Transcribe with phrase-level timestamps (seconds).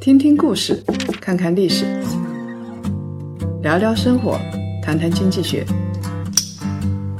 [0.00, 0.82] 听听故事，
[1.20, 1.84] 看看历史，
[3.62, 4.38] 聊聊生活，
[4.82, 5.66] 谈谈经济学。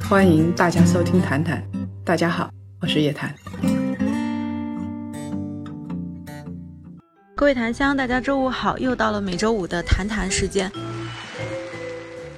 [0.09, 1.63] 欢迎大家收听《谈谈》，
[2.05, 3.35] 大家好，我是叶檀。
[7.35, 10.71] 各位檀香，大家周五好，又到了每周五的谈谈时间。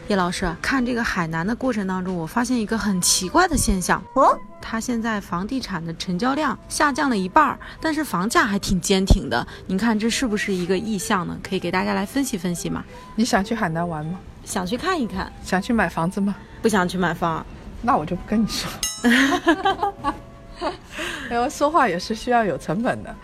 [0.09, 9.45] 叶老师，看这个海南的过程当中，我发现一个很奇怪的现象哦，它现在房地产的成交量下降了一半儿，但是房价还挺坚挺的。
[9.67, 11.37] 您看这是不是一个意向呢？
[11.43, 12.85] 可以给大家来分析分析吗？
[13.17, 14.17] 你想去海南玩吗？
[14.45, 15.33] 想去看一看。
[15.43, 16.37] 想去买房子吗？
[16.63, 17.45] 不想去买房。
[17.83, 18.71] 那我就不跟你说。
[21.31, 23.15] 因为说话也是需要有成本的。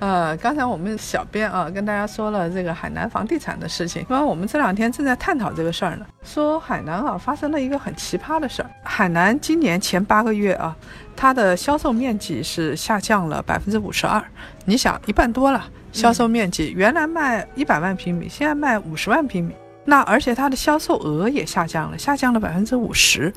[0.00, 6.06] 呃，刚才我们小编啊跟大家说了这个海南房地产的事情，因为我们这两天正在探讨这个事儿呢。
[6.24, 10.74] 说海南啊发生了一个很奇葩的事儿，海南今年前八个月啊，
[11.14, 14.22] 它的销售面积是下降了百分之五十二。
[14.64, 19.54] 你想，一半多了，销售面积原来卖一百万平米，现在卖五十万平米。
[19.84, 23.32] 那而且它的销售额也下降了，下降了百分之五十。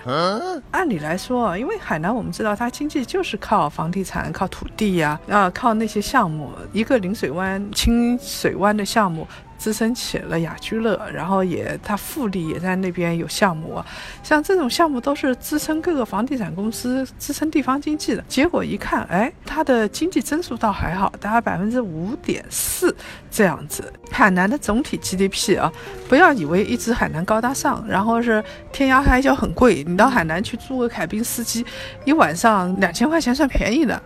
[0.72, 9.28] 按理来说，因为海南我们知道它经济就是靠房地产、靠土地呀，啊，靠那些项目，一个临水湾、清水湾的项目。
[9.64, 13.82] 支撑起了雅居乐，然后也它富力也在那边有项目，
[14.22, 18.22] 像这种项目都是支撑各个房地产公司、支撑地方经济的。
[18.28, 22.94] 结果一看，哎，它的经济增速倒还好，大概百分之五点四
[23.32, 23.94] 这样子。
[24.12, 25.72] 海南的总体 GDP 啊，
[26.10, 31.66] 不要以为一直海南高大上，然后是天涯海角很贵，你到海南去租个凯宾斯基，
[32.04, 34.04] 一晚上两千块钱算便宜的。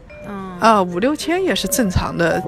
[0.59, 2.43] 嗯啊，五六千也是正常的。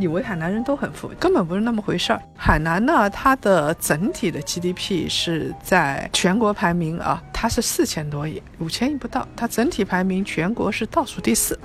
[0.00, 2.22] 以为海南人都很富，根本不是那么回事儿。
[2.36, 9.26] 海南呢，它的整体的 GDP 是在全国排名啊，它是四千多亿，五千亿不到。
[9.34, 11.58] 它整体排名全国是倒数第四。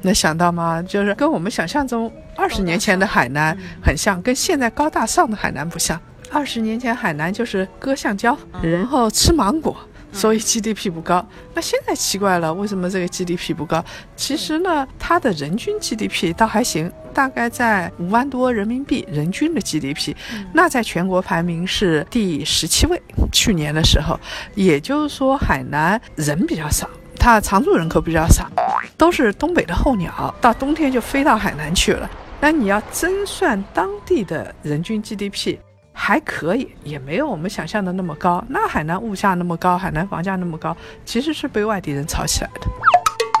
[0.00, 0.82] 能想到吗？
[0.82, 6.00] 就是跟我们想象中二十年前的海南很像，跟现在高大上的海南不像。
[6.32, 9.76] 二十年前海南就是割橡胶，然后吃芒果。
[10.12, 13.82] 所以 GDP 不高，那现在奇怪了，为什么这个 GDP 不高？
[14.14, 20.14] 其实呢，它的人均 GDP 倒还行，大概在五万多人民币人均的 GDP，
[20.52, 23.00] 那在全国排名是第十七位。
[23.32, 24.20] 去年的时候，
[24.54, 28.50] 也就是说海南人比较少，它常住人口比较少，
[28.98, 32.08] 都是东北的候鸟，到冬天就飞到海南去了。
[32.38, 35.56] 那你要真算当地的人均 GDP。
[35.92, 38.42] 还可以，也没有我们想象的那么高。
[38.48, 42.60] 那海南物价那么高，海南房价那么高，其实是被外地人炒起来的。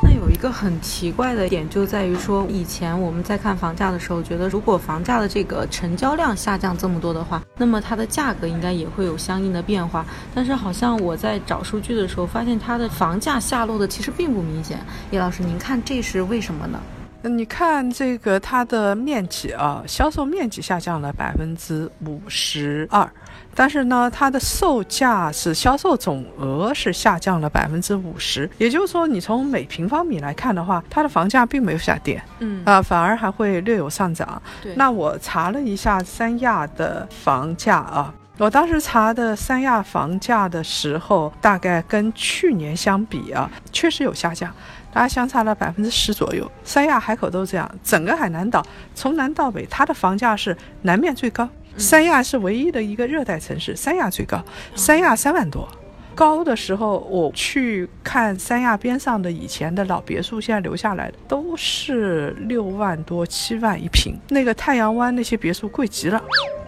[0.04, 10.04] 那有一个很奇怪的点，就在于说，以前我们在看房价的时候，觉得如果房价的这个成交量下降这么多的话，那么它的价格应该也会有相应的变化。
[10.34, 14.78] 但是好像我在找数据的时候，发现它的房价下落的其实并不明显。
[15.12, 16.80] 叶老师，您看这是为什么呢？
[17.22, 23.08] 那你看这个它的面积啊，销售面积下降了百分之五十二，
[23.54, 32.62] 但是呢，它的售价是销售总额是下降了百分之五十，也就是说，你从每平方米来看的话，它的房价并没有下跌，嗯。
[32.64, 34.40] 啊，反而还会略有上涨。
[34.74, 44.52] 那我查了一下三亚的房价啊，我当时查的三亚房价的时候，大概跟去年相比啊，确实有下降。
[44.92, 47.70] 大概相差了百分之十左右，三亚、海口都这样。
[47.82, 48.62] 整个海南岛
[48.94, 51.48] 从南到北，它的房价是南面最高。
[51.78, 54.42] 三亚是唯一的一个热带城市，三亚最高，
[54.74, 55.66] 三亚三万多。
[56.14, 64.14] 高的时候，我去看三亚边上的以前的老别墅，现在留下来的都是六万多、七万一平。
[64.28, 66.22] 那个太阳湾那些别墅贵极了，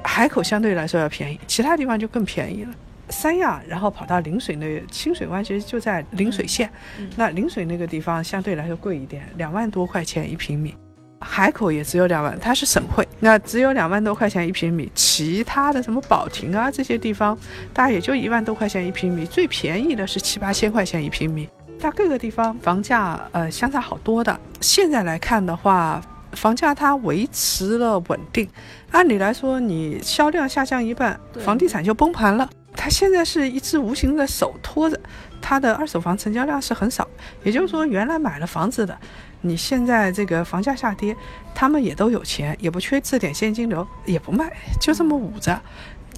[0.05, 2.71] 海口相对来说要便宜，其他地方就更便宜了。
[3.11, 6.71] 三亚，然后跑到陵水那清水湾，其实就在陵水县。
[7.17, 10.75] 那陵水那个地方相对来说贵一点，两万多块钱一平米。
[11.21, 14.91] 海口也只有两万，它是省会，那只有两万多块钱一平米。
[14.95, 17.39] 其他的什么保亭啊这些地方，
[17.73, 21.49] 大概也就一万多块钱一平米，最便宜的是七八千块钱一平米。
[21.81, 24.39] 它各个地方房价呃相差好多的。
[24.61, 26.01] 现在来看的话，
[26.44, 28.46] 房价它维持了稳定。
[28.91, 32.46] 按理来说，你销量下降一半，房地产就崩盘了。
[32.76, 35.00] 它现在是一只无形的手托着，
[35.41, 37.08] 它的二手房成交量是很少。
[37.44, 38.94] 也就是说，原来买了房子的，
[39.41, 41.17] 你现在这个房价下跌，
[41.55, 45.58] 他们也都有钱，也不缺这点现金流，也不卖，就这么捂着。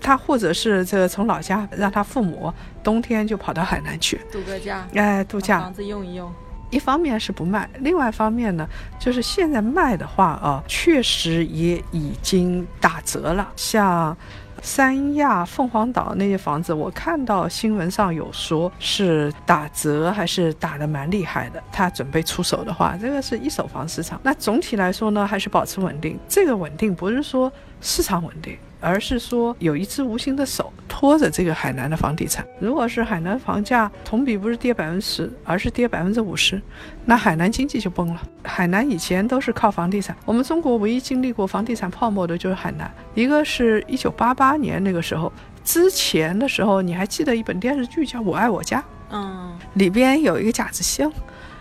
[0.02, 2.52] 他或者是这个从老家让他父母
[2.82, 6.34] 冬天就跑到海南去度个假，哎，度假房子用一用。
[6.76, 8.68] 一方面是不卖，另外一方面呢，
[8.98, 14.16] 就是现在卖的话啊，确实也已经打折了，像。
[14.62, 21.62] 三亚凤凰岛那些房子，我看到新闻上有说是打折，还是打得蛮厉害的。
[21.70, 24.18] 他准备出手的话，这个是一手房市场。
[24.24, 26.18] 那总体来说呢，还是保持稳定。
[26.26, 28.56] 这个稳定不是说市场稳定。
[28.78, 32.42] 而是说有一只无形的手拖着这个海南的房地产。
[32.58, 36.58] 如果是海南房价同比不是跌百分之十，而是跌百分之五十，
[37.04, 38.22] 那海南经济就崩了。
[38.42, 42.90] 海南以前都是靠房地产，我们中国唯一经历过房地产泡沫的就是海南。
[43.12, 45.30] 一个是一九八八年那个时候，
[45.62, 48.80] 之前的时候，你还记得一本电视剧叫《我爱我家》？
[49.10, 51.12] 嗯，里边有一个贾志兴，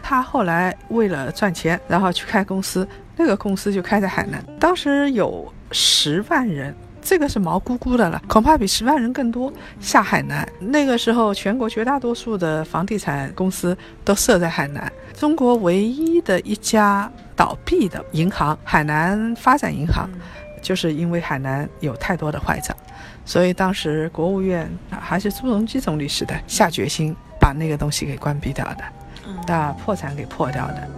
[0.01, 2.87] 他后来为了赚钱，然后去开公司，
[3.17, 6.73] 那个公司就开在海南，当时有十万人。
[7.05, 10.45] 这个是毛估估的了，恐怕比十万人更多下海南。
[10.59, 14.91] 那个时候，全国绝大多数的房地产公司都设在海南。
[15.13, 20.09] 中国唯一的一家倒闭的银行——海南发展银行，
[20.63, 22.75] 就是因为海南有太多的坏账，
[23.23, 28.83] 所以当时国务院还是朱镕基总理时代下决心把那个东西给关闭掉的，
[29.45, 30.89] 把破产给破掉的。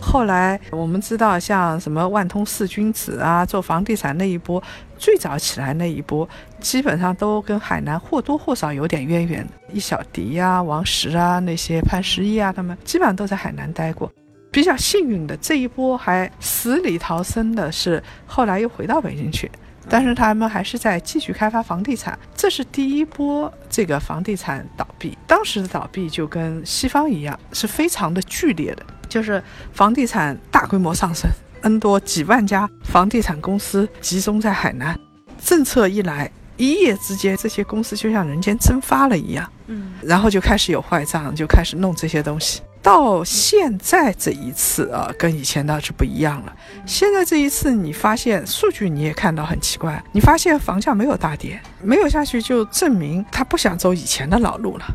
[0.00, 4.62] 后来我们知道，像什么万通四君子啊，做房地产那一波，
[4.98, 6.28] 最早起来那一波，
[6.60, 9.46] 基本上都跟海南或多或少有点渊源。
[9.72, 14.10] 易小迪呀、王石啊，那些潘石屹啊，他们基本上都在海南待过。
[14.50, 19.50] 比较幸运的这一波还死里逃生的是，后来又回到北京去，
[19.86, 22.18] 但是他们还是在继续开发房地产。
[22.34, 28.86] 这是第一波这个房地产倒闭，当时的倒闭就跟西方一样，是非常的剧烈的。
[29.08, 31.30] 就是房地产大规模上升
[31.66, 34.96] ，N 多几万家房地产公司集中在海南，
[35.44, 42.62] 政策一来，一夜之间这些公司就像人间蒸发了一样，嗯，然后就开始有坏账，就开始弄这些东西。
[42.80, 46.54] 到现在这一次啊，跟以前倒是不一样了。
[46.86, 54.86] 现在这一次，你发现数据你也看到很奇怪，你发现房价没有大跌，没有下去，就证明他不想走以前的老路了。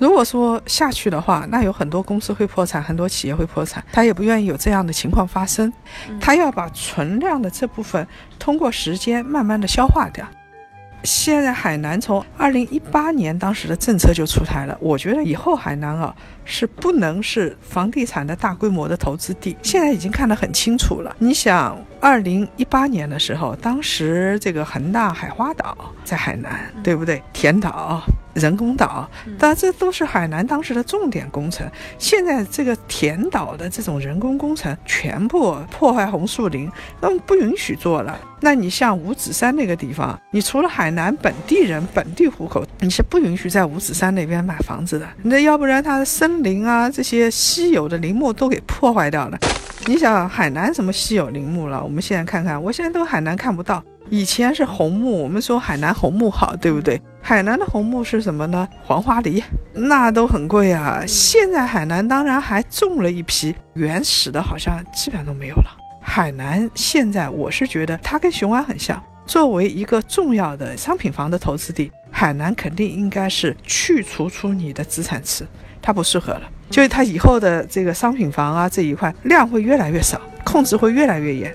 [0.00, 5.70] 如果说下去的话，那有很多公司会破产，很多企业会破产，他也不愿意有这样的情况发生，
[6.18, 8.04] 他要把存量的这部分
[8.38, 10.26] 通过时间慢慢的消化掉。
[11.02, 16.14] 现在海南从二零一八年当时的政策就出台了，我觉得以后海南啊
[16.44, 21.16] 是不能是房地产的大规模的投资地，现在已经看得很清楚了。
[21.18, 27.22] 你想，二零一八年的时候，当时这个恒大海花岛在海南，对不对？
[27.32, 28.02] 田岛。
[28.40, 29.08] 人工岛，
[29.38, 31.64] 但这都是海南当时的重点工程。
[31.98, 36.68] 现在这个填岛的这种人工工程全部破坏红树林，
[37.00, 38.18] 那么不允许做了。
[38.40, 45.06] 那你像五指山那个地方，你除了海南本地人本地户口，你是不允许在五指山那边买房子的。
[45.22, 49.38] 那要不然它的森林啊，这些稀有的林木都给破坏掉了。
[49.86, 51.82] 你想海南什么稀有林木了？
[51.82, 53.82] 我们现在看看，我现在都海南看不到。
[54.10, 57.00] 以前是红木，我们说海南红木好，对不对？
[57.22, 58.68] 海南的红木是什么呢？
[58.82, 59.42] 黄花梨，
[59.72, 61.04] 那都很贵啊。
[61.06, 65.76] 现在海南当然还种了一批原始的，好像基本上都没有了。
[66.02, 75.46] 海南现在我是觉得它跟雄安很像，作为一个重要的商品房的投资地，海南肯定应该是去除出你的资产池，
[75.80, 76.42] 它不适合了。
[76.68, 81.54] 就是它以后的这个商品房啊这一块量会越来越少，控制会越来越严。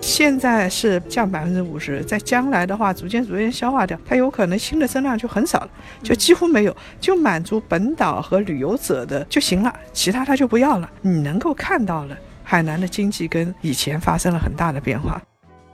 [0.00, 5.70] 现在是降百分之五十，在将来的话，逐渐逐渐消化掉，它有可能新的增量就很少了，
[6.02, 10.90] 就几乎没有，就满足本岛和旅游者的就行了，其他它就不要了。
[11.02, 15.20] 你能够看到了，海南的经济跟以前发生了很大的变化，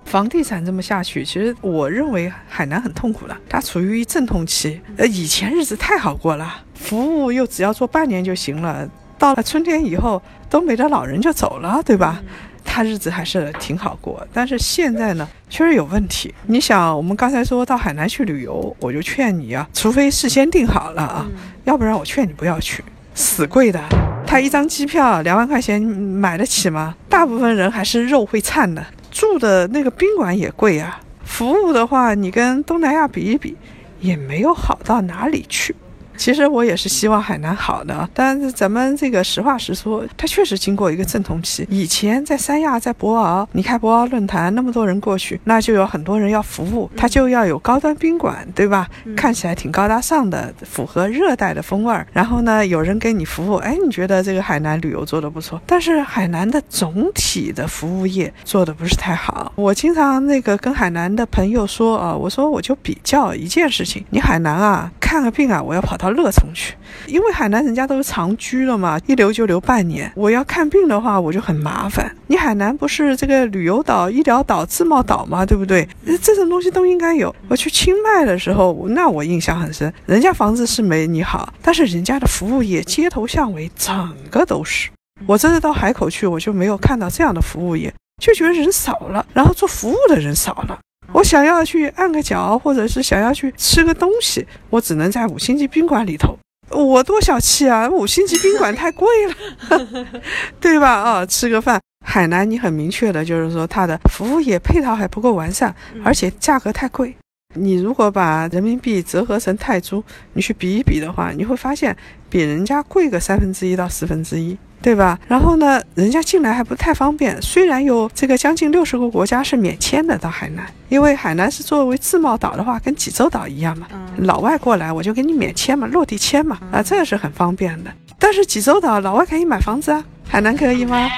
[0.05, 4.81] 房地产这么下去，其实我认为海南很痛苦了，它处于阵痛期。
[4.97, 10.21] 呃，以前日子太好过了，服务又只要做半年就行了，到了春天以后，
[10.51, 12.23] 东北的老人就走了，对吧？
[12.67, 16.35] 他日子还是挺好过，但是现在呢，确实有问题。
[16.47, 21.27] 你想，我们刚才说到海南去旅游，我就劝你啊，除非事先订好了啊，
[21.65, 23.83] 要不然我劝你不要去，死贵的。
[24.27, 26.95] 他一张机票两万块钱买得起吗？
[27.09, 28.85] 大部分人还是肉会颤的。
[29.11, 33.57] 住的那个宾馆也贵啊，服务的话，你跟东南亚比一比，
[34.01, 35.75] 也没有好到哪里去。
[36.17, 41.67] 其实我也是希望海南好的，但是咱们这个实话实说，它确实经过一个阵痛期。
[41.71, 48.89] 以前在三亚、在博鳌，你开博鳌论坛那么多人过去，那就有很多人要服务，他就要有高端宾馆，对吧？
[49.17, 52.07] 看起来挺高大上的，符合热带的风味儿。
[52.13, 55.61] 然后呢，有人给你服务，哎，你觉得这个海南旅游做的不错。
[55.67, 59.53] 但是海南的总体的服务业做的不是太好。
[59.55, 66.06] 我经常那个跟海南的朋友说啊，我说我就比较一件事情，你海南啊，看个病啊，我要跑到。
[66.07, 66.75] 到乐从去，
[67.07, 70.11] 因为海南人家都是长居了嘛，一留就留半年。
[70.15, 72.15] 我要看病的话，我就很麻烦。
[72.29, 75.89] 你海南不是这个旅游岛、医疗岛、自贸岛嘛，对不对？
[76.23, 77.35] 这种东西都应该有。
[77.49, 84.89] 我去清迈的时候，那我印象很深，人家房子是没你好，但是人家的服务业街头巷尾整个都是。
[85.27, 90.79] 我这次到海口去，我就没有看到这样的服务业，就觉得人少了，然后做服务的人少了。
[91.13, 96.39] 我想要去按个脚，或者是想要去吃个东西，我只能在五星级宾馆里头。
[96.71, 97.89] 我多小气啊！
[97.89, 99.87] 五星级宾馆太贵了，
[100.61, 100.91] 对吧？
[100.91, 105.73] 啊，吃个饭，海南你很明确的就是说它的服务业配套还不够完善，
[106.05, 107.17] 而且价格太贵。
[107.55, 111.97] 你如果把人民币折合成泰铢，你去比一比的话，你会发现
[112.29, 114.59] 比人家贵个三分之一到四分之一。
[114.87, 115.19] 对吧？
[115.27, 117.43] 然后呢，人家进来还不太方便。
[117.43, 123.89] 虽然有这个将近六十个国家是免签的到海南，因为海南是作为自贸岛的话，跟济州岛一样嘛。
[124.19, 127.91] 老外过来我就给你免签嘛，落地签嘛，啊，这个是很方便的。
[128.17, 131.11] 但是济州岛老外可以买房子啊，海南可以吗？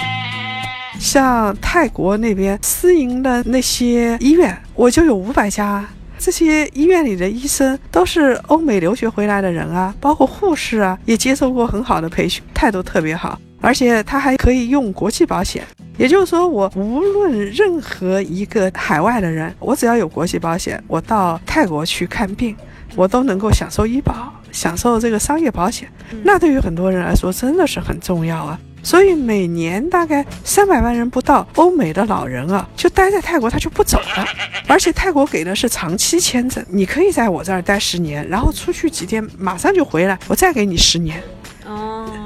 [0.98, 5.86] 像泰国那边私营的那些医院，我就有五百家。
[6.18, 13.38] 这些医院里的医生都是欧美留学回来的人啊，包括护士啊，也接受过很好的培训，态度特别好。
[13.60, 15.64] 而且他还可以用国际保险，
[15.96, 22.56] 也就是说，我无论任何一个海外的人，我只要有国际保险，我到泰国去看病，
[22.94, 25.88] 我都能够享受医保，享受这个商业保险。
[26.22, 28.58] 那对于很多人来说，真的是很重要啊。
[28.80, 34.24] 所以每年大概三百万人不到，欧美的老人啊，就待在泰国，他就不走了。
[34.68, 41.20] 而且泰国给的是长期签证，你可以在我这儿待十年，然后出去几天，马上就回来，我再给你十年。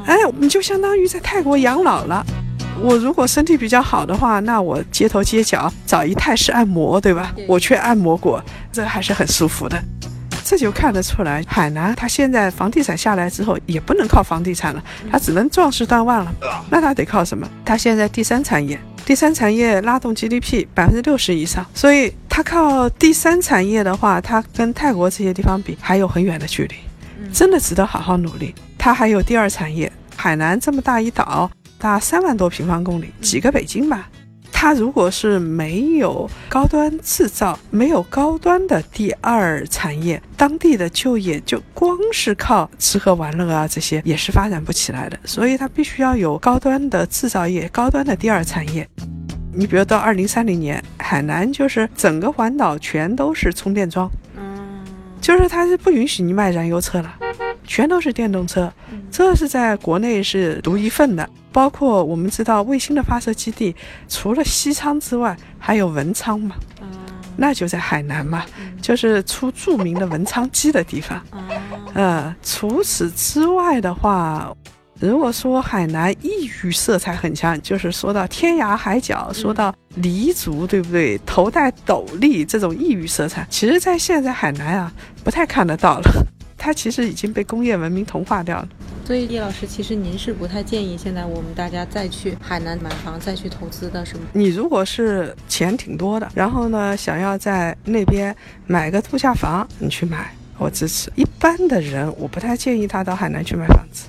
[0.02, 2.25] 哦，哎，你就相当于在泰国养老了。
[2.80, 7.35] 我如果身体比较好的话，那我街头街角找一泰式按摩，对吧？
[7.47, 8.42] 我去按摩过，
[8.73, 9.80] 这还是很舒服的。
[10.44, 16.35] 这就看得出来，海南它现在房地产下来之后，也不能靠房地产了，它只能壮士断腕了。
[16.68, 17.49] 那它得靠什么？
[17.64, 26.75] 它现在第三产业，第三产业拉动 GDP 百分之六十以上，所以它靠第三产业的话，它跟泰国这些地方比还有很远的距离。
[27.32, 28.54] 真的值得好好努力。
[28.85, 31.49] 它还有第二产业，海南这么大一岛，
[31.79, 34.11] 大三万多平方公里，几个北京吧。
[34.51, 45.17] 它如果是没有高端制造，没有高端的第二产业，当地的就业就光是靠吃喝玩乐啊，这些也是发展不起来的。
[45.25, 48.85] 所以它必须要有高端的制造业，高端的第二产业。
[49.55, 54.11] 你比如到二零三零年，海南就是整个环岛全都是充电桩。
[55.21, 57.15] 就是它是不允许你卖燃油车了，
[57.64, 58.73] 全都是电动车，
[59.11, 61.28] 这是在国内是独一份的。
[61.52, 63.75] 包括我们知道卫星的发射基地，
[64.09, 66.57] 除了西昌之外，还有文昌嘛，
[67.37, 68.45] 那就在海南嘛，
[68.81, 71.23] 就是出著名的文昌鸡的地方。
[71.95, 74.52] 呃，除此之外的话。
[75.00, 81.19] 如果说海南异域色彩很强，就是说到天涯海角，说到黎族，对不对？
[81.26, 84.92] 头戴斗笠这种异域色彩，其实，在现在海南啊，
[85.25, 86.26] 不太看得到了。
[86.64, 88.69] 它其实已经被工业文明同化掉了。
[89.04, 94.21] 所以，叶老师，其实您是不太建议现在我们大家再去海南买房、再去投资的，是吗？
[94.33, 98.35] 你如果是钱挺多的，然后呢，想要在那边
[98.69, 101.11] 买个度假房，你去买，我支持。
[101.16, 104.04] 一般的人，我不太建议他到海南去买房子。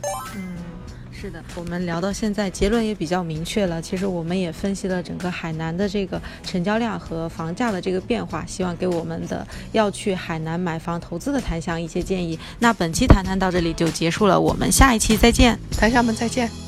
[1.23, 3.81] 是的，我们聊到现在，结论也比较明确了。
[3.81, 12.37] 其实我们也分析了整个海南的这个成交量和房价的这个变化，希望给我们的要去海南买房投资的檀香一些建议。
[12.59, 16.62] 那本期谈谈到这里就结束了，我们下一期再见，檀香们再见。